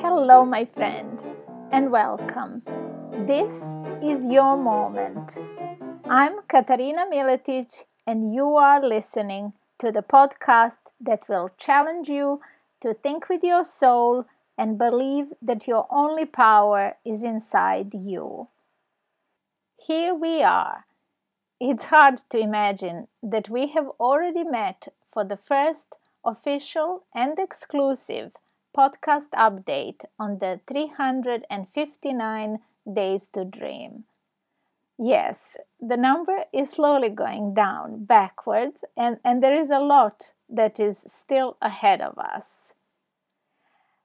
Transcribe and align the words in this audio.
Hello, 0.00 0.44
my 0.44 0.64
friend, 0.64 1.26
and 1.72 1.90
welcome. 1.90 2.62
This 3.26 3.76
is 4.00 4.24
your 4.26 4.56
moment. 4.56 5.40
I'm 6.08 6.42
Katarina 6.46 7.04
Miletic, 7.10 7.86
and 8.06 8.32
you 8.32 8.54
are 8.54 8.80
listening 8.80 9.54
to 9.80 9.90
the 9.90 10.02
podcast 10.02 10.78
that 11.00 11.28
will 11.28 11.50
challenge 11.58 12.08
you 12.08 12.40
to 12.80 12.94
think 12.94 13.28
with 13.28 13.42
your 13.42 13.64
soul 13.64 14.26
and 14.56 14.78
believe 14.78 15.32
that 15.42 15.66
your 15.66 15.88
only 15.90 16.26
power 16.26 16.96
is 17.04 17.24
inside 17.24 17.92
you. 17.92 18.46
Here 19.84 20.14
we 20.14 20.44
are. 20.44 20.84
It's 21.58 21.86
hard 21.86 22.18
to 22.30 22.38
imagine 22.38 23.08
that 23.20 23.48
we 23.48 23.66
have 23.72 23.88
already 23.98 24.44
met 24.44 24.86
for 25.12 25.24
the 25.24 25.36
first 25.36 25.86
official 26.24 27.02
and 27.12 27.36
exclusive 27.36 28.30
podcast 28.78 29.30
update 29.34 30.04
on 30.20 30.38
the 30.38 30.60
359 30.68 32.58
Days 32.94 33.26
to 33.34 33.44
Dream. 33.44 34.04
Yes, 34.96 35.56
the 35.80 35.96
number 35.96 36.44
is 36.52 36.70
slowly 36.70 37.08
going 37.08 37.54
down 37.54 38.04
backwards, 38.04 38.84
and, 38.96 39.18
and 39.24 39.42
there 39.42 39.58
is 39.60 39.70
a 39.70 39.80
lot 39.80 40.32
that 40.48 40.78
is 40.78 41.04
still 41.08 41.56
ahead 41.60 42.00
of 42.00 42.16
us. 42.18 42.72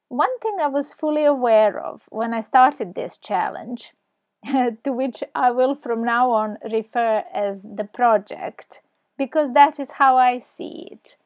One 0.07 0.39
thing 0.39 0.57
I 0.59 0.67
was 0.67 0.91
fully 0.93 1.23
aware 1.23 1.79
of 1.79 2.01
when 2.09 2.33
I 2.33 2.41
started 2.41 2.95
this 2.95 3.15
challenge, 3.17 3.93
to 4.43 4.91
which 4.91 5.23
I 5.35 5.51
will 5.51 5.75
from 5.75 6.03
now 6.03 6.31
on 6.31 6.57
refer 6.71 7.23
as 7.31 7.61
the 7.61 7.85
project, 7.85 8.81
because 9.19 9.53
that 9.53 9.79
is 9.79 9.91
how 9.91 10.17
I 10.17 10.39
see 10.39 10.89
it 10.91 11.17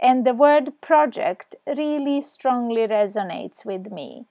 and 0.00 0.24
the 0.24 0.34
word 0.34 0.80
project 0.80 1.56
really 1.66 2.20
strongly 2.20 2.86
resonates 2.86 3.64
with 3.64 3.90
me. 3.90 4.26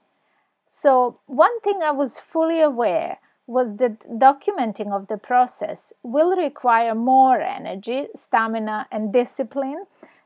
So, 0.65 1.19
one 1.25 1.59
thing 1.61 1.81
I 1.81 1.91
was 1.91 2.19
fully 2.19 2.61
aware 2.61 3.19
was 3.47 3.77
that 3.77 4.01
documenting 4.19 4.91
of 4.91 5.07
the 5.07 5.17
process 5.17 5.93
will 6.03 6.35
require 6.35 6.93
more 6.93 7.39
energy, 7.39 8.07
stamina, 8.13 8.87
and 8.91 9.13
discipline 9.13 9.85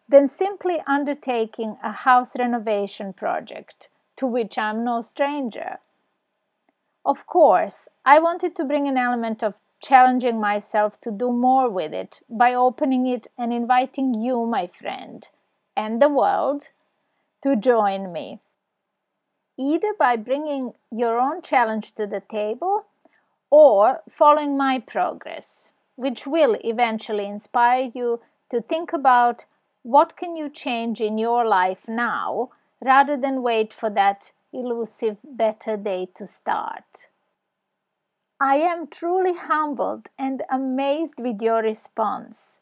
than 0.09 0.27
simply 0.27 0.81
undertaking 0.87 1.77
a 1.83 1.91
house 1.91 2.35
renovation 2.37 3.13
project, 3.13 3.89
to 4.17 4.25
which 4.25 4.57
I'm 4.57 4.83
no 4.83 5.01
stranger. 5.03 5.77
Of 7.05 7.25
course, 7.27 7.87
I 8.03 8.19
wanted 8.19 8.55
to 8.55 8.65
bring 8.65 8.87
an 8.87 8.97
element 8.97 9.43
of 9.43 9.55
challenging 9.81 10.39
myself 10.39 10.99
to 11.01 11.11
do 11.11 11.31
more 11.31 11.69
with 11.69 11.93
it 11.93 12.21
by 12.29 12.53
opening 12.53 13.07
it 13.07 13.27
and 13.37 13.51
inviting 13.51 14.13
you, 14.13 14.45
my 14.45 14.67
friend, 14.67 15.27
and 15.75 16.01
the 16.01 16.09
world 16.09 16.69
to 17.41 17.55
join 17.55 18.11
me. 18.11 18.39
Either 19.57 19.93
by 19.97 20.15
bringing 20.15 20.73
your 20.91 21.19
own 21.19 21.41
challenge 21.41 21.93
to 21.93 22.07
the 22.07 22.21
table 22.21 22.85
or 23.49 24.01
following 24.09 24.55
my 24.55 24.79
progress, 24.79 25.69
which 25.95 26.25
will 26.25 26.57
eventually 26.63 27.25
inspire 27.25 27.91
you 27.93 28.21
to 28.49 28.61
think 28.61 28.93
about 28.93 29.45
what 29.83 30.15
can 30.15 30.35
you 30.35 30.49
change 30.49 31.01
in 31.01 31.17
your 31.17 31.45
life 31.45 31.87
now 31.87 32.49
rather 32.83 33.17
than 33.17 33.41
wait 33.41 33.73
for 33.73 33.89
that 33.89 34.31
elusive 34.53 35.17
better 35.23 35.77
day 35.77 36.07
to 36.15 36.27
start. 36.27 37.07
I 38.43 38.55
am 38.55 38.87
truly 38.87 39.35
humbled 39.35 40.09
and 40.17 40.41
amazed 40.49 41.19
with 41.19 41.43
your 41.43 41.61
response, 41.61 42.57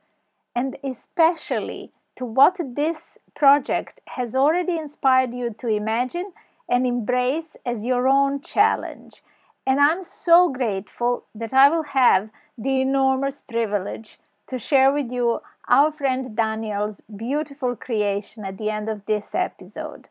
and 0.53 0.77
especially 0.83 1.93
to 2.17 2.25
what 2.25 2.59
this 2.75 3.17
project 3.33 4.01
has 4.07 4.35
already 4.35 4.77
inspired 4.77 5.33
you 5.33 5.55
to 5.59 5.69
imagine 5.69 6.33
and 6.67 6.85
embrace 6.85 7.55
as 7.65 7.85
your 7.85 8.09
own 8.09 8.41
challenge. 8.41 9.23
And 9.65 9.79
I'm 9.79 10.03
so 10.03 10.49
grateful 10.49 11.23
that 11.33 11.53
I 11.53 11.69
will 11.69 11.83
have 11.83 12.29
the 12.57 12.81
enormous 12.81 13.41
privilege 13.41 14.19
to 14.47 14.59
share 14.59 14.91
with 14.91 15.09
you 15.09 15.39
our 15.69 15.93
friend 15.93 16.35
Daniel's 16.35 16.99
beautiful 17.15 17.77
creation 17.77 18.43
at 18.43 18.57
the 18.57 18.69
end 18.69 18.89
of 18.89 19.05
this 19.05 19.33
episode, 19.33 20.09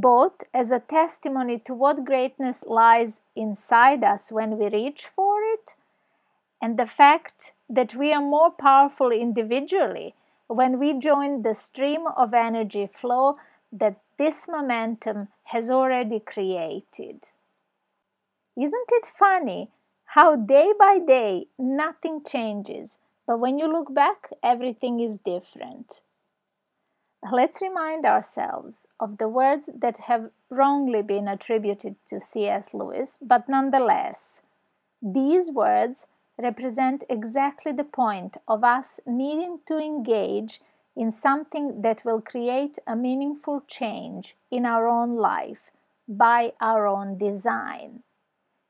both 0.00 0.44
as 0.54 0.70
a 0.70 0.78
testimony 0.78 1.58
to 1.58 1.74
what 1.74 2.04
greatness 2.04 2.62
lies 2.64 3.20
inside 3.34 4.04
us 4.04 4.30
when 4.30 4.56
we 4.56 4.68
reach 4.68 5.06
for 5.06 5.42
it, 5.42 5.74
and 6.62 6.78
the 6.78 6.86
fact 6.86 7.52
that 7.68 7.96
we 7.96 8.12
are 8.12 8.22
more 8.22 8.50
powerful 8.50 9.10
individually 9.10 10.14
when 10.46 10.78
we 10.78 10.98
join 10.98 11.42
the 11.42 11.54
stream 11.54 12.06
of 12.16 12.32
energy 12.32 12.86
flow 12.86 13.38
that 13.72 13.96
this 14.18 14.46
momentum 14.48 15.28
has 15.44 15.68
already 15.68 16.20
created. 16.20 17.24
Isn't 18.56 18.88
it 18.92 19.06
funny 19.06 19.70
how 20.16 20.36
day 20.36 20.72
by 20.78 20.98
day 21.00 21.48
nothing 21.58 22.22
changes, 22.24 22.98
but 23.26 23.40
when 23.40 23.58
you 23.58 23.66
look 23.66 23.92
back, 23.92 24.30
everything 24.42 25.00
is 25.00 25.18
different? 25.24 26.02
Let's 27.22 27.60
remind 27.60 28.06
ourselves 28.06 28.86
of 29.00 29.18
the 29.18 29.28
words 29.28 29.68
that 29.74 29.98
have 29.98 30.30
wrongly 30.50 31.02
been 31.02 31.26
attributed 31.26 31.96
to 32.08 32.20
C.S. 32.20 32.72
Lewis, 32.72 33.18
but 33.20 33.48
nonetheless, 33.48 34.42
these 35.02 35.50
words 35.50 36.06
represent 36.38 37.02
exactly 37.10 37.72
the 37.72 37.84
point 37.84 38.36
of 38.46 38.62
us 38.62 39.00
needing 39.04 39.58
to 39.66 39.78
engage 39.78 40.60
in 40.96 41.10
something 41.10 41.82
that 41.82 42.04
will 42.04 42.20
create 42.20 42.78
a 42.86 42.94
meaningful 42.94 43.62
change 43.66 44.36
in 44.50 44.64
our 44.64 44.88
own 44.88 45.16
life 45.16 45.70
by 46.08 46.52
our 46.60 46.86
own 46.86 47.18
design. 47.18 48.02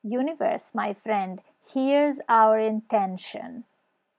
Universe, 0.03 0.75
my 0.75 0.95
friend, 0.95 1.43
here's 1.75 2.19
our 2.29 2.59
intention. 2.59 3.65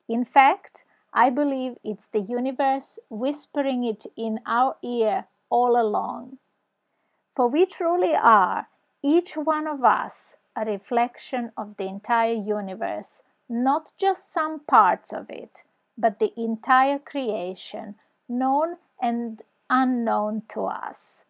In 0.07 0.23
fact, 0.23 0.85
I 1.13 1.29
believe 1.29 1.77
it's 1.83 2.07
the 2.07 2.21
universe 2.21 2.99
whispering 3.09 3.83
it 3.83 4.05
in 4.15 4.39
our 4.45 4.77
ear 4.83 5.25
all 5.49 5.79
along. 5.79 6.37
For 7.35 7.47
we 7.47 7.65
truly 7.65 8.15
are, 8.15 8.67
each 9.01 9.35
one 9.35 9.67
of 9.67 9.83
us, 9.83 10.35
a 10.55 10.65
reflection 10.65 11.51
of 11.57 11.77
the 11.77 11.87
entire 11.87 12.33
universe 12.33 13.23
not 13.49 13.91
just 13.97 14.31
some 14.31 14.59
parts 14.59 15.11
of 15.11 15.29
it, 15.29 15.63
but 15.97 16.19
the 16.19 16.31
entire 16.37 16.99
creation, 16.99 17.95
known 18.29 18.77
and 19.01 19.41
unknown 19.69 20.43
to 20.49 20.65
us. 20.65 21.25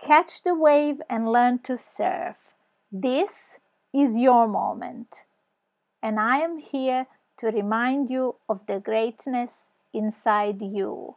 Catch 0.00 0.42
the 0.42 0.54
wave 0.54 1.02
and 1.08 1.30
learn 1.30 1.58
to 1.60 1.76
surf. 1.76 2.54
This 2.90 3.58
is 3.92 4.16
your 4.16 4.48
moment. 4.48 5.24
And 6.02 6.18
I 6.18 6.38
am 6.38 6.58
here 6.58 7.06
to 7.42 7.48
remind 7.48 8.08
you 8.08 8.36
of 8.48 8.64
the 8.68 8.78
greatness 8.78 9.68
inside 9.92 10.62
you. 10.62 11.16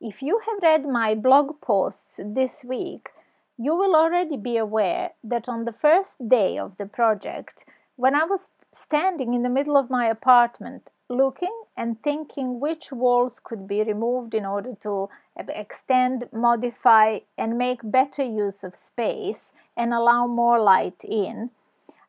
If 0.00 0.22
you 0.22 0.40
have 0.46 0.62
read 0.62 0.86
my 0.86 1.14
blog 1.14 1.60
posts 1.60 2.18
this 2.24 2.64
week, 2.64 3.10
you 3.58 3.76
will 3.76 3.94
already 3.94 4.38
be 4.38 4.56
aware 4.56 5.10
that 5.22 5.46
on 5.46 5.66
the 5.66 5.74
first 5.74 6.26
day 6.26 6.58
of 6.58 6.78
the 6.78 6.86
project, 6.86 7.66
when 7.96 8.14
I 8.14 8.24
was 8.24 8.48
standing 8.72 9.34
in 9.34 9.42
the 9.42 9.50
middle 9.50 9.76
of 9.76 9.90
my 9.90 10.06
apartment, 10.06 10.90
looking 11.10 11.54
and 11.76 12.02
thinking 12.02 12.58
which 12.58 12.90
walls 12.90 13.40
could 13.44 13.68
be 13.68 13.84
removed 13.84 14.32
in 14.32 14.46
order 14.46 14.74
to 14.80 15.10
extend, 15.36 16.30
modify, 16.32 17.18
and 17.36 17.58
make 17.58 17.80
better 17.84 18.24
use 18.24 18.64
of 18.64 18.74
space 18.74 19.52
and 19.76 19.92
allow 19.92 20.26
more 20.26 20.58
light 20.58 21.04
in, 21.04 21.50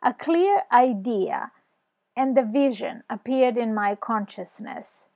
a 0.01 0.13
clear 0.13 0.61
idea 0.71 1.51
and 2.15 2.37
the 2.37 2.43
vision 2.43 3.03
appeared 3.09 3.57
in 3.57 3.73
my 3.73 3.95
consciousness. 3.95 5.09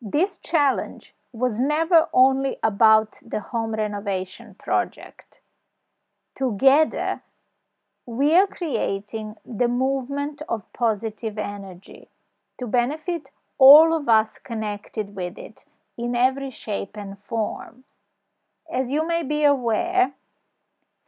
This 0.00 0.38
challenge 0.38 1.14
was 1.32 1.60
never 1.60 2.06
only 2.12 2.56
about 2.62 3.18
the 3.24 3.40
home 3.40 3.74
renovation 3.74 4.54
project. 4.58 5.40
Together, 6.34 7.22
we 8.06 8.34
are 8.34 8.46
creating 8.46 9.34
the 9.44 9.68
movement 9.68 10.40
of 10.48 10.72
positive 10.72 11.36
energy 11.36 12.08
to 12.58 12.66
benefit 12.66 13.30
all 13.58 13.92
of 13.92 14.08
us 14.08 14.38
connected 14.38 15.14
with 15.14 15.36
it 15.36 15.66
in 15.98 16.14
every 16.14 16.50
shape 16.50 16.96
and 16.96 17.18
form. 17.18 17.84
As 18.72 18.90
you 18.90 19.06
may 19.06 19.22
be 19.22 19.44
aware, 19.44 20.12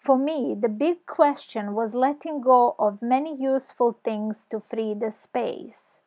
for 0.01 0.17
me, 0.17 0.57
the 0.59 0.71
big 0.71 1.05
question 1.05 1.75
was 1.75 1.95
letting 1.95 2.41
go 2.41 2.75
of 2.79 3.03
many 3.03 3.37
useful 3.37 3.99
things 4.03 4.47
to 4.49 4.59
free 4.59 4.95
the 4.95 5.11
space. 5.11 6.01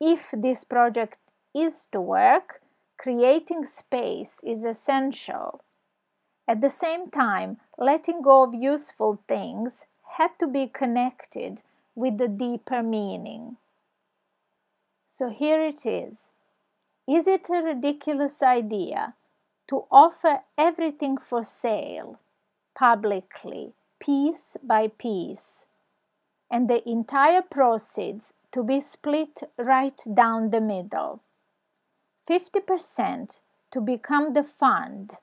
If 0.00 0.30
this 0.30 0.62
project 0.62 1.18
is 1.52 1.86
to 1.90 2.00
work, 2.00 2.62
creating 2.96 3.64
space 3.64 4.40
is 4.44 4.64
essential. 4.64 5.64
At 6.46 6.60
the 6.60 6.68
same 6.68 7.10
time, 7.10 7.56
letting 7.76 8.22
go 8.22 8.44
of 8.44 8.54
useful 8.54 9.18
things 9.26 9.86
had 10.18 10.38
to 10.38 10.46
be 10.46 10.68
connected 10.68 11.62
with 11.96 12.18
the 12.18 12.28
deeper 12.28 12.80
meaning. 12.80 13.56
So 15.08 15.30
here 15.30 15.60
it 15.60 15.84
is. 15.84 16.30
Is 17.08 17.26
it 17.26 17.50
a 17.50 17.60
ridiculous 17.60 18.40
idea 18.40 19.14
to 19.66 19.86
offer 19.90 20.42
everything 20.56 21.18
for 21.18 21.42
sale? 21.42 22.20
Publicly, 22.76 23.72
piece 23.98 24.56
by 24.62 24.88
piece, 24.88 25.66
and 26.50 26.68
the 26.68 26.88
entire 26.88 27.42
proceeds 27.42 28.34
to 28.52 28.62
be 28.62 28.78
split 28.78 29.42
right 29.58 30.00
down 30.14 30.50
the 30.50 30.60
middle. 30.60 31.20
50% 32.28 33.40
to 33.70 33.80
become 33.80 34.32
the 34.32 34.44
fund. 34.44 35.14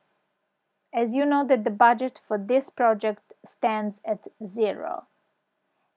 As 0.94 1.16
you 1.16 1.26
know 1.26 1.46
that 1.46 1.64
the 1.64 1.72
budget 1.72 2.20
for 2.28 2.38
this 2.38 2.70
project 2.70 3.34
stands 3.46 4.02
at 4.06 4.28
zero. 4.44 5.06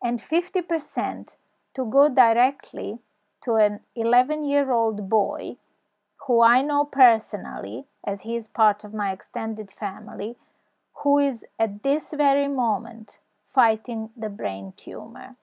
And 0.03 0.21
50% 0.21 1.37
to 1.75 1.85
go 1.85 2.09
directly 2.09 2.99
to 3.43 3.55
an 3.55 3.81
11 3.95 4.45
year 4.45 4.73
old 4.73 5.09
boy 5.09 5.57
who 6.27 6.43
I 6.43 6.63
know 6.63 6.85
personally, 6.85 7.85
as 8.05 8.23
he 8.23 8.35
is 8.37 8.49
part 8.49 8.85
of 8.85 8.93
my 8.93 9.13
extended 9.13 9.71
family, 9.71 10.37
who 11.07 11.19
is 11.19 11.47
at 11.57 11.85
this 11.85 12.13
very 12.15 12.49
moment 12.49 13.21
fighting 13.45 14.11
the 14.17 14.29
brain 14.29 14.73
tumor. 14.77 15.37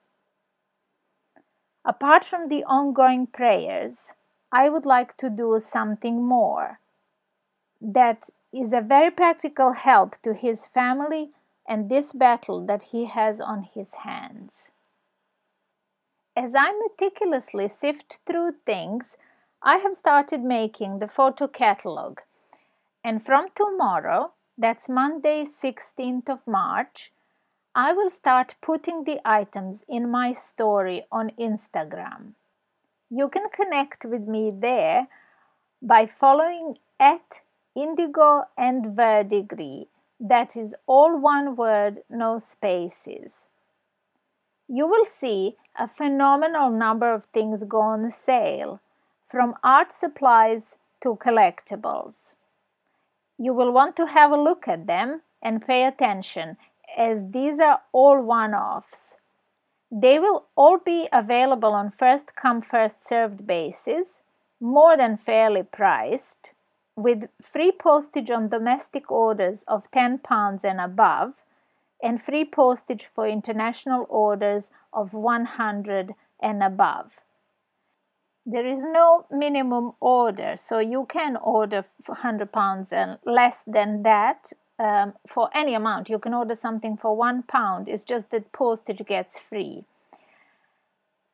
Apart 1.86 2.22
from 2.22 2.48
the 2.48 2.62
ongoing 2.64 3.26
prayers, 3.26 4.12
I 4.52 4.68
would 4.68 4.84
like 4.84 5.16
to 5.16 5.30
do 5.30 5.58
something 5.58 6.22
more 6.22 6.80
that 7.80 8.28
is 8.52 8.74
a 8.74 8.82
very 8.82 9.10
practical 9.10 9.72
help 9.72 10.20
to 10.20 10.34
his 10.34 10.66
family 10.66 11.30
and 11.66 11.88
this 11.88 12.12
battle 12.12 12.66
that 12.66 12.90
he 12.92 13.06
has 13.06 13.40
on 13.40 13.62
his 13.62 13.94
hands. 14.08 14.68
As 16.36 16.54
I 16.54 16.72
meticulously 16.72 17.68
sift 17.68 18.18
through 18.26 18.56
things, 18.66 19.16
I 19.62 19.78
have 19.78 19.94
started 19.94 20.42
making 20.42 20.98
the 20.98 21.08
photo 21.08 21.48
catalog. 21.48 22.18
And 23.02 23.24
from 23.24 23.46
tomorrow, 23.54 24.33
that's 24.56 24.88
Monday, 24.88 25.44
16th 25.44 26.28
of 26.28 26.46
March, 26.46 27.10
I 27.74 27.92
will 27.92 28.10
start 28.10 28.54
putting 28.62 29.02
the 29.02 29.20
items 29.24 29.84
in 29.88 30.08
my 30.08 30.32
story 30.32 31.06
on 31.10 31.32
Instagram. 31.40 32.34
You 33.10 33.28
can 33.28 33.48
connect 33.50 34.04
with 34.04 34.28
me 34.28 34.52
there 34.56 35.08
by 35.82 36.06
following 36.06 36.78
at 37.00 37.40
indigo 37.74 38.44
and 38.56 38.94
verdigris. 38.94 39.86
That 40.20 40.56
is 40.56 40.74
all 40.86 41.18
one 41.18 41.56
word, 41.56 42.00
no 42.08 42.38
spaces. 42.38 43.48
You 44.68 44.86
will 44.86 45.04
see 45.04 45.56
a 45.76 45.88
phenomenal 45.88 46.70
number 46.70 47.12
of 47.12 47.24
things 47.26 47.64
go 47.64 47.80
on 47.80 48.08
sale, 48.10 48.80
from 49.26 49.54
art 49.64 49.90
supplies 49.90 50.78
to 51.02 51.16
collectibles. 51.16 52.34
You 53.38 53.52
will 53.52 53.72
want 53.72 53.96
to 53.96 54.06
have 54.06 54.30
a 54.30 54.40
look 54.40 54.68
at 54.68 54.86
them 54.86 55.22
and 55.42 55.66
pay 55.66 55.84
attention 55.84 56.56
as 56.96 57.30
these 57.30 57.60
are 57.60 57.80
all 57.92 58.22
one 58.22 58.54
offs. 58.54 59.16
They 59.90 60.18
will 60.18 60.46
all 60.56 60.78
be 60.78 61.08
available 61.12 61.72
on 61.72 61.90
first 61.90 62.34
come, 62.34 62.60
first 62.60 63.06
served 63.06 63.46
basis, 63.46 64.22
more 64.60 64.96
than 64.96 65.16
fairly 65.16 65.62
priced, 65.62 66.52
with 66.96 67.28
free 67.42 67.72
postage 67.72 68.30
on 68.30 68.48
domestic 68.48 69.10
orders 69.10 69.64
of 69.68 69.90
£10 69.90 70.64
and 70.64 70.80
above, 70.80 71.34
and 72.02 72.20
free 72.20 72.44
postage 72.44 73.04
for 73.04 73.26
international 73.26 74.06
orders 74.08 74.72
of 74.92 75.12
100 75.12 76.14
and 76.40 76.62
above. 76.62 77.20
There 78.46 78.66
is 78.66 78.84
no 78.84 79.26
minimum 79.30 79.92
order, 80.00 80.56
so 80.58 80.78
you 80.78 81.06
can 81.08 81.36
order 81.36 81.84
100 82.04 82.52
pounds 82.52 82.92
and 82.92 83.18
less 83.24 83.62
than 83.66 84.02
that 84.02 84.52
um, 84.78 85.14
for 85.26 85.48
any 85.54 85.74
amount. 85.74 86.10
You 86.10 86.18
can 86.18 86.34
order 86.34 86.54
something 86.54 86.96
for 86.96 87.16
one 87.16 87.42
pound, 87.42 87.88
it's 87.88 88.04
just 88.04 88.30
that 88.30 88.52
postage 88.52 89.02
gets 89.06 89.38
free. 89.38 89.84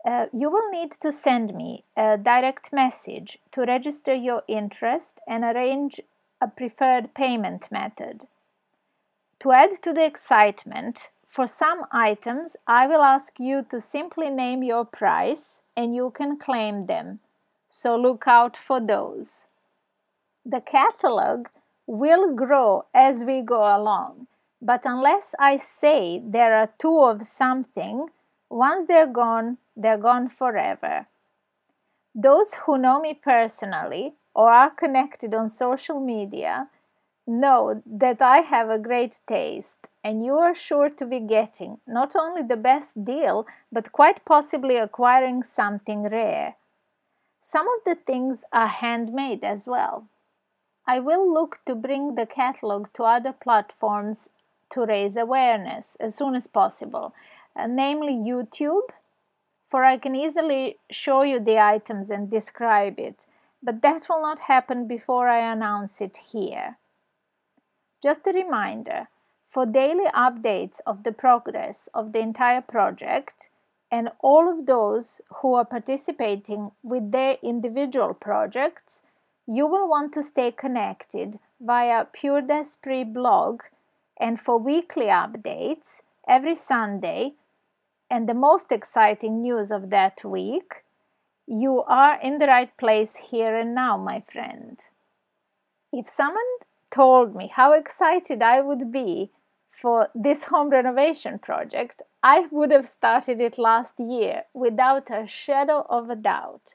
Uh, 0.05 0.27
you 0.33 0.51
will 0.51 0.71
need 0.71 0.93
to 0.93 1.13
send 1.13 1.55
me 1.55 1.85
a 1.97 2.17
direct 2.17 2.73
message 2.73 3.39
to 3.53 3.63
register 3.63 4.15
your 4.15 4.43
interest 4.49 5.21
and 5.27 5.45
arrange 5.45 6.01
a 6.41 6.49
preferred 6.49 7.13
payment 7.13 7.69
method. 7.71 8.27
To 9.41 9.53
add 9.53 9.83
to 9.83 9.93
the 9.93 10.05
excitement, 10.05 11.09
for 11.31 11.47
some 11.47 11.85
items, 11.93 12.57
I 12.67 12.89
will 12.89 13.03
ask 13.03 13.39
you 13.39 13.65
to 13.71 13.81
simply 13.81 14.31
name 14.31 14.65
your 14.65 14.85
price 14.85 15.63
and 15.77 15.95
you 15.95 16.11
can 16.11 16.37
claim 16.37 16.87
them. 16.87 17.21
So 17.69 17.97
look 17.97 18.25
out 18.27 18.57
for 18.57 18.81
those. 18.81 19.47
The 20.45 20.61
catalog 20.61 21.47
will 21.87 22.35
grow 22.35 22.87
as 22.93 23.23
we 23.23 23.43
go 23.43 23.61
along. 23.61 24.27
But 24.61 24.83
unless 24.85 25.33
I 25.39 25.57
say 25.57 26.21
there 26.23 26.57
are 26.57 26.73
two 26.81 26.99
of 26.99 27.23
something, 27.23 28.09
once 28.51 28.87
they're 28.89 29.07
gone, 29.07 29.59
they're 29.77 29.99
gone 29.99 30.29
forever. 30.31 31.07
Those 32.13 32.55
who 32.55 32.77
know 32.77 33.01
me 33.01 33.15
personally 33.15 34.15
or 34.35 34.51
are 34.51 34.71
connected 34.71 35.33
on 35.33 35.49
social 35.49 36.01
media 36.01 36.69
know 37.25 37.85
that 37.87 38.21
I 38.21 38.39
have 38.39 38.69
a 38.69 38.81
great 38.81 39.21
taste, 39.29 39.87
and 40.03 40.25
you 40.25 40.35
are 40.35 40.55
sure 40.55 40.89
to 40.89 41.05
be 41.05 41.21
getting 41.21 41.79
not 41.87 42.17
only 42.17 42.43
the 42.43 42.57
best 42.57 43.05
deal, 43.05 43.47
but 43.71 43.93
quite 43.93 44.25
possibly 44.25 44.77
acquiring 44.77 45.43
something 45.43 46.05
rare. 46.05 46.57
Some 47.41 47.67
of 47.69 47.85
the 47.85 47.95
things 47.95 48.45
are 48.53 48.67
handmade 48.67 49.45
as 49.45 49.67
well. 49.67 50.07
I 50.87 50.99
will 50.99 51.33
look 51.33 51.61
to 51.67 51.75
bring 51.75 52.15
the 52.15 52.27
catalog 52.27 52.89
to 52.95 53.05
other 53.05 53.33
platforms 53.33 54.31
to 54.71 54.87
raise 54.87 55.17
awareness 55.17 55.97
as 56.01 56.15
soon 56.15 56.35
as 56.35 56.47
possible, 56.47 57.15
uh, 57.55 57.67
namely 57.67 58.15
YouTube, 58.15 58.91
for 59.67 59.85
I 59.85 59.99
can 59.99 60.17
easily 60.17 60.79
show 60.91 61.23
you 61.23 61.39
the 61.39 61.59
items 61.59 62.11
and 62.11 62.31
describe 62.31 62.99
it, 62.99 63.27
but 63.63 63.83
that 63.83 64.09
will 64.09 64.23
not 64.23 64.41
happen 64.41 64.87
before 64.87 65.29
I 65.29 65.53
announce 65.53 66.01
it 66.01 66.17
here. 66.33 66.79
Just 68.03 68.27
a 68.27 68.33
reminder 68.33 69.09
for 69.51 69.67
daily 69.67 70.07
updates 70.15 70.81
of 70.87 71.03
the 71.03 71.11
progress 71.11 71.89
of 71.93 72.13
the 72.13 72.21
entire 72.21 72.61
project 72.61 73.51
and 73.91 74.09
all 74.21 74.49
of 74.49 74.67
those 74.67 75.21
who 75.41 75.55
are 75.55 75.65
participating 75.65 76.71
with 76.85 77.11
their 77.11 77.37
individual 77.43 78.15
projects, 78.15 79.03
you 79.49 79.67
will 79.67 79.89
want 79.89 80.15
to 80.15 80.23
stay 80.23 80.53
connected 80.53 81.41
via 81.61 82.05
Pure 82.05 82.43
D'Esprit 82.43 83.13
blog 83.13 83.63
and 84.21 84.39
for 84.39 84.57
weekly 84.57 85.07
updates 85.07 86.03
every 86.29 86.55
Sunday 86.55 87.33
and 88.09 88.29
the 88.29 88.35
most 88.35 88.71
exciting 88.71 89.43
news 89.43 89.73
of 89.73 89.91
that 89.91 90.25
week, 90.25 90.85
you 91.49 91.83
are 91.89 92.21
in 92.21 92.39
the 92.39 92.47
right 92.47 92.77
place 92.77 93.17
here 93.17 93.57
and 93.57 93.75
now, 93.75 93.97
my 93.97 94.23
friend. 94.33 94.79
If 95.93 96.09
someone 96.09 96.45
told 96.93 97.35
me 97.35 97.51
how 97.53 97.73
excited 97.73 98.43
I 98.43 98.61
would 98.61 98.93
be 98.93 99.31
for 99.81 100.09
this 100.15 100.45
home 100.45 100.69
renovation 100.71 101.39
project, 101.39 102.03
I 102.23 102.49
would 102.51 102.71
have 102.71 102.87
started 102.87 103.41
it 103.41 103.59
last 103.59 103.95
year 103.99 104.45
without 104.53 105.11
a 105.11 105.27
shadow 105.27 105.87
of 105.89 106.11
a 106.11 106.17
doubt. 106.17 106.75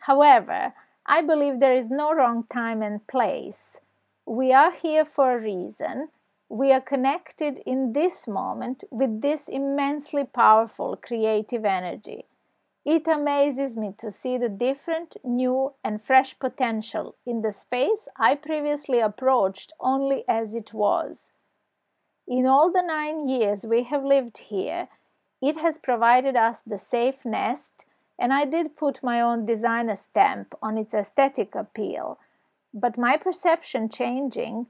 However, 0.00 0.72
I 1.04 1.22
believe 1.22 1.58
there 1.58 1.74
is 1.74 1.90
no 1.90 2.14
wrong 2.14 2.44
time 2.52 2.82
and 2.82 3.04
place. 3.06 3.80
We 4.24 4.52
are 4.52 4.72
here 4.72 5.04
for 5.04 5.36
a 5.36 5.40
reason. 5.40 6.08
We 6.48 6.72
are 6.72 6.80
connected 6.80 7.60
in 7.66 7.92
this 7.92 8.28
moment 8.28 8.84
with 8.90 9.22
this 9.22 9.48
immensely 9.48 10.24
powerful 10.24 10.96
creative 10.96 11.64
energy. 11.64 12.26
It 12.84 13.08
amazes 13.08 13.76
me 13.76 13.94
to 13.98 14.12
see 14.12 14.38
the 14.38 14.48
different, 14.48 15.16
new, 15.24 15.72
and 15.82 16.00
fresh 16.00 16.38
potential 16.38 17.16
in 17.26 17.42
the 17.42 17.52
space 17.52 18.08
I 18.16 18.36
previously 18.36 19.00
approached 19.00 19.72
only 19.80 20.22
as 20.28 20.54
it 20.54 20.72
was. 20.72 21.32
In 22.28 22.46
all 22.46 22.72
the 22.72 22.82
nine 22.82 23.28
years 23.28 23.64
we 23.64 23.84
have 23.84 24.04
lived 24.04 24.38
here, 24.38 24.88
it 25.40 25.58
has 25.58 25.78
provided 25.78 26.36
us 26.36 26.60
the 26.60 26.78
safe 26.78 27.24
nest 27.24 27.84
and 28.18 28.32
I 28.32 28.44
did 28.44 28.76
put 28.76 29.02
my 29.02 29.20
own 29.20 29.46
designer 29.46 29.96
stamp 29.96 30.54
on 30.62 30.78
its 30.78 30.94
aesthetic 30.94 31.54
appeal. 31.54 32.18
But 32.72 32.98
my 32.98 33.16
perception 33.16 33.88
changing 33.88 34.66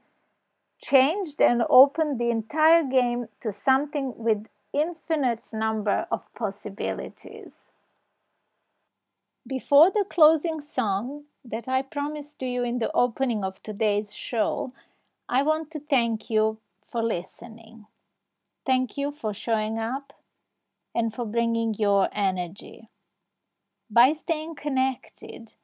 changed 0.83 1.41
and 1.41 1.63
opened 1.71 2.19
the 2.19 2.31
entire 2.31 2.85
game 2.85 3.29
to 3.41 3.53
something 3.53 4.15
with 4.17 4.47
infinite 4.73 5.53
number 5.53 6.07
of 6.11 6.23
possibilities. 6.35 7.55
Before 9.47 9.91
the 9.91 10.05
closing 10.09 10.61
song 10.61 11.25
that 11.45 11.69
I 11.69 11.83
promised 11.83 12.41
to 12.41 12.47
you 12.47 12.65
in 12.65 12.81
the 12.81 12.91
opening 12.93 13.45
of 13.45 13.63
today's 13.63 14.13
show, 14.13 14.73
I 15.29 15.43
want 15.43 15.71
to 15.71 15.81
thank 15.81 16.29
you 16.29 16.59
for 16.97 17.03
listening. 17.03 17.85
Thank 18.65 18.97
you 18.97 19.13
for 19.13 19.35
showing 19.35 19.79
up 19.79 20.15
and 20.95 21.13
for 21.13 21.27
bringing 21.27 21.75
your 21.75 22.09
energy. 22.11 22.89
By 23.91 24.15
staying 24.15 24.55
connected, 24.55 25.57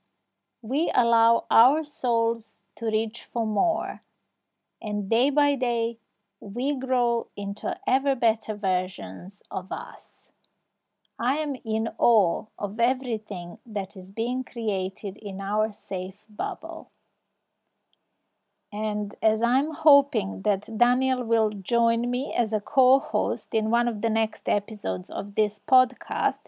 we 0.61 0.93
allow 0.95 1.47
our 1.51 1.85
souls 1.85 2.57
to 2.77 2.85
reach 2.85 3.27
for 3.33 3.47
more, 3.47 4.03
and 4.83 5.09
day 5.09 5.31
by 5.31 5.55
day, 5.55 5.97
we 6.39 6.79
grow 6.79 7.29
into 7.35 7.79
ever 7.89 8.15
better 8.15 8.55
versions 8.55 9.43
of 9.51 9.73
us. 9.73 10.33
I 11.19 11.37
am 11.37 11.57
in 11.65 11.89
awe 11.97 12.45
of 12.59 12.79
everything 12.79 13.57
that 13.65 13.97
is 13.97 14.11
being 14.11 14.45
created 14.45 15.17
in 15.17 15.41
our 15.41 15.73
safe 15.73 16.27
bubble. 16.29 16.92
And 18.73 19.14
as 19.23 19.43
I'm 19.43 19.73
hoping 19.73 20.43
that 20.43 20.79
Daniel 20.79 21.23
will 21.25 21.50
join 21.50 22.11
me 22.11 22.33
as 22.35 22.55
a 22.55 22.61
co 22.61 23.00
host 23.00 23.55
in 23.55 23.71
one 23.71 23.87
of 23.87 24.00
the 24.00 24.09
next 24.09 24.49
episodes 24.49 25.11
of 25.11 25.35
this 25.35 25.61
podcast 25.61 26.38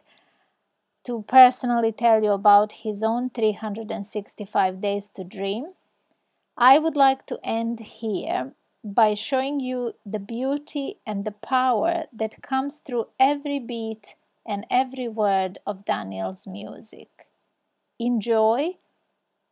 to 1.04 1.22
personally 1.28 1.92
tell 1.92 2.22
you 2.22 2.30
about 2.30 2.72
his 2.72 3.02
own 3.02 3.28
365 3.28 4.80
days 4.80 5.10
to 5.14 5.22
dream, 5.22 5.66
I 6.56 6.78
would 6.78 6.96
like 6.96 7.26
to 7.26 7.38
end 7.44 7.80
here 7.80 8.52
by 8.82 9.12
showing 9.12 9.60
you 9.60 9.92
the 10.06 10.18
beauty 10.18 10.98
and 11.06 11.26
the 11.26 11.32
power 11.32 12.04
that 12.10 12.42
comes 12.42 12.78
through 12.78 13.08
every 13.20 13.58
beat 13.58 14.14
and 14.46 14.66
every 14.70 15.08
word 15.08 15.58
of 15.66 15.84
Daniel's 15.84 16.46
music. 16.46 17.26
Enjoy 17.98 18.76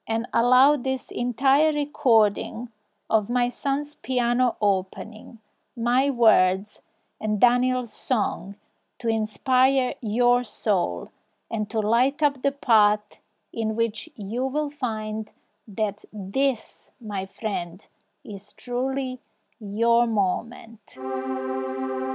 and 0.06 0.26
allow 0.32 0.76
this 0.76 1.10
entire 1.10 1.72
recording 1.72 2.68
of 3.08 3.30
my 3.30 3.48
son's 3.48 3.94
piano 3.94 4.56
opening, 4.60 5.38
my 5.76 6.10
words, 6.10 6.82
and 7.20 7.40
Daniel's 7.40 7.92
song 7.92 8.56
to 8.98 9.08
inspire 9.08 9.94
your 10.00 10.42
soul 10.44 11.12
and 11.50 11.68
to 11.70 11.78
light 11.78 12.22
up 12.22 12.42
the 12.42 12.52
path 12.52 13.20
in 13.52 13.76
which 13.76 14.08
you 14.16 14.44
will 14.44 14.70
find 14.70 15.30
that 15.68 16.04
this, 16.12 16.90
my 17.00 17.26
friend, 17.26 17.86
is 18.24 18.52
truly 18.52 19.20
your 19.60 20.06
moment. 20.06 20.96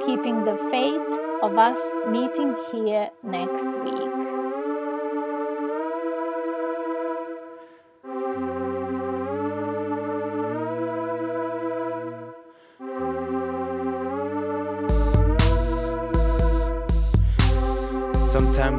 Keeping 0.05 0.43
the 0.43 0.57
faith 0.71 1.19
of 1.41 1.57
us 1.57 1.79
meeting 2.09 2.55
here 2.71 3.09
next 3.23 3.67
week. 3.83 4.46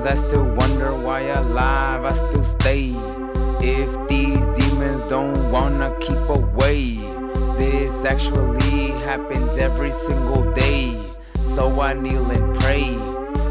I 0.04 0.14
still 0.14 0.44
wonder 0.44 0.90
why 1.04 1.20
alive 1.20 2.04
I 2.04 2.10
still 2.10 2.44
stay. 2.44 2.92
If 3.60 4.08
these 4.08 4.46
demons 4.54 5.08
don't 5.08 5.36
wanna 5.52 5.92
keep 6.00 6.22
away, 6.28 6.94
this 7.58 8.04
actually 8.04 8.92
happens 9.04 9.58
every 9.58 9.90
single 9.90 10.52
day. 10.52 10.92
So 11.34 11.80
I 11.80 11.94
kneel 11.94 12.30
and 12.30 12.54
pray. 12.60 12.86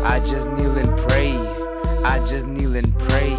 I 0.05 0.19
just 0.31 0.49
kneel 0.51 0.75
and 0.77 0.97
pray. 1.09 1.33
I 2.05 2.17
just 2.29 2.47
kneel 2.47 2.75
and 2.75 2.97
pray. 2.99 3.33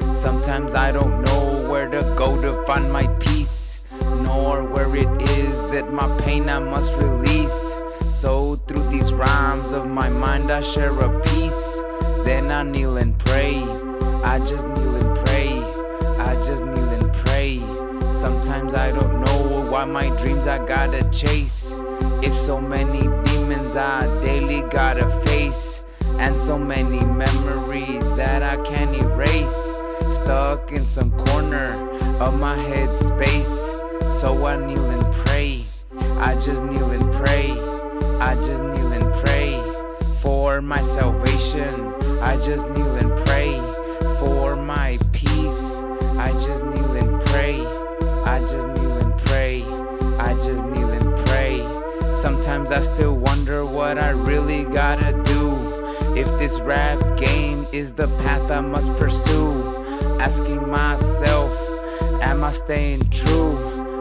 Sometimes 0.00 0.74
I 0.74 0.90
don't 0.92 1.20
know 1.22 1.68
where 1.70 1.88
to 1.88 2.00
go 2.16 2.28
to 2.40 2.64
find 2.64 2.90
my 2.92 3.06
peace, 3.20 3.86
nor 4.22 4.62
where 4.72 4.88
it 4.96 5.10
is 5.28 5.70
that 5.72 5.92
my 5.92 6.08
pain 6.24 6.48
I 6.48 6.60
must 6.60 6.90
release. 7.02 7.84
So 8.00 8.54
through 8.54 8.88
these 8.90 9.12
rhymes 9.12 9.72
of 9.72 9.86
my 9.86 10.08
mind 10.18 10.50
I 10.50 10.62
share 10.62 10.98
a 11.00 11.20
piece. 11.20 11.53
Then 12.24 12.50
I 12.50 12.62
kneel 12.62 12.96
and 12.96 13.18
pray. 13.18 13.56
I 14.24 14.38
just 14.48 14.66
kneel 14.66 14.96
and 14.96 15.26
pray. 15.26 15.48
I 16.18 16.32
just 16.48 16.64
kneel 16.64 16.90
and 16.98 17.12
pray. 17.26 17.56
Sometimes 18.00 18.72
I 18.72 18.90
don't 18.92 19.20
know 19.20 19.68
why 19.70 19.84
my 19.84 20.08
dreams 20.22 20.46
I 20.46 20.64
gotta 20.64 21.08
chase. 21.10 21.84
If 22.22 22.32
so 22.32 22.60
many 22.60 23.02
demons 23.02 23.76
I 23.76 24.00
daily 24.24 24.62
gotta 24.70 25.04
face. 25.26 25.86
And 26.18 26.34
so 26.34 26.58
many 26.58 27.04
memories 27.12 28.16
that 28.16 28.42
I 28.42 28.56
can't 28.64 29.02
erase. 29.02 29.84
Stuck 30.00 30.70
in 30.70 30.78
some 30.78 31.10
corner 31.10 31.68
of 32.22 32.40
my 32.40 32.56
head 32.56 32.88
space. 32.88 33.84
So 34.00 34.46
I 34.46 34.56
kneel 34.56 34.90
and 34.96 35.14
pray. 35.26 35.60
I 36.20 36.32
just 36.40 36.64
kneel 36.64 36.90
and 36.90 37.12
pray. 37.12 37.50
I 38.20 38.34
just 38.46 38.62
kneel 38.62 38.92
and 38.92 39.12
pray 39.26 39.52
for 40.22 40.62
my 40.62 40.78
salvation. 40.78 41.23
I 42.34 42.36
just 42.38 42.68
kneel 42.70 42.96
and 42.96 43.26
pray 43.26 43.52
for 44.18 44.56
my 44.56 44.98
peace. 45.12 45.84
I 46.18 46.30
just 46.30 46.64
kneel 46.64 47.06
and 47.06 47.24
pray. 47.26 47.54
I 48.26 48.40
just 48.40 48.68
kneel 48.74 49.06
and 49.06 49.16
pray. 49.26 49.62
I 50.18 50.34
just 50.42 50.66
kneel 50.66 50.90
and 50.98 51.26
pray. 51.26 51.58
Sometimes 52.00 52.72
I 52.72 52.80
still 52.80 53.14
wonder 53.14 53.64
what 53.64 54.02
I 54.02 54.10
really 54.26 54.64
gotta 54.64 55.12
do. 55.22 55.54
If 56.18 56.26
this 56.40 56.58
rap 56.60 56.98
game 57.16 57.62
is 57.72 57.94
the 57.94 58.08
path 58.24 58.50
I 58.50 58.60
must 58.62 58.98
pursue. 58.98 59.54
Asking 60.20 60.68
myself, 60.68 61.52
am 62.24 62.42
I 62.42 62.50
staying 62.50 63.02
true? 63.10 63.52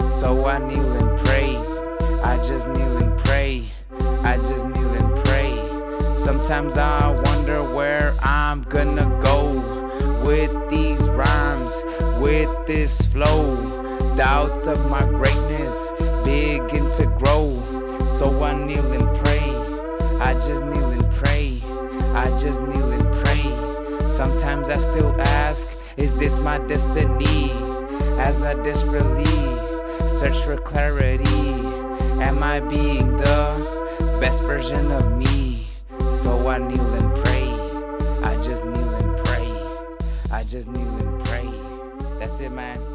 So 0.02 0.48
I 0.48 0.58
kneel 0.58 0.92
and 1.06 1.20
pray. 1.24 1.54
I 2.26 2.36
just 2.48 2.68
kneel 2.68 2.98
and 2.98 3.16
pray. 3.26 3.62
I 4.26 4.38
just 4.38 4.66
kneel 4.66 5.06
and 5.06 5.24
pray. 5.24 5.52
Sometimes 6.02 6.80
I 6.80 7.10
wonder 7.12 7.43
where 7.76 8.12
I'm 8.24 8.62
gonna 8.64 9.10
go 9.22 9.46
with 10.26 10.54
these 10.70 11.10
rhymes, 11.10 11.84
with 12.22 12.66
this 12.68 13.06
flow. 13.08 13.44
Doubts 14.16 14.68
of 14.68 14.78
my 14.92 15.06
greatness 15.10 15.92
begin 16.24 16.86
to 16.98 17.06
grow. 17.18 17.50
So 18.00 18.30
I 18.44 18.56
kneel 18.66 18.86
and 18.94 19.18
pray. 19.26 19.50
I 20.22 20.34
just 20.34 20.64
kneel 20.66 20.92
and 20.92 21.12
pray. 21.18 21.50
I 22.16 22.26
just 22.40 22.62
kneel 22.62 22.92
and 22.92 23.26
pray. 23.26 23.50
Sometimes 24.00 24.70
I 24.70 24.76
still 24.76 25.20
ask, 25.20 25.84
is 25.98 26.20
this 26.20 26.44
my 26.44 26.60
destiny? 26.68 27.50
As 28.20 28.44
I 28.44 28.62
desperately 28.62 29.26
search 30.00 30.38
for 30.46 30.58
clarity, 30.58 31.24
am 32.22 32.44
I 32.44 32.60
being 32.60 33.18
the 33.18 33.90
best 34.22 34.44
version 34.44 34.92
of 34.92 35.18
me? 35.18 35.26
So 36.00 36.48
I 36.48 36.60
kneel 36.60 36.93
it, 42.44 42.52
man. 42.52 42.93